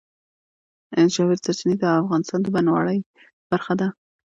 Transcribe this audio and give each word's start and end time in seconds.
ژورې 1.13 1.37
سرچینې 1.43 1.75
د 1.79 1.83
افغانستان 2.01 2.39
د 2.41 2.47
بڼوالۍ 2.53 2.99
برخه 3.49 3.73
ده. 3.79 3.87